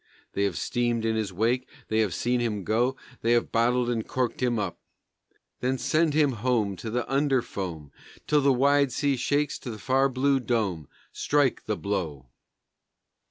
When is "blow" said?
11.77-12.29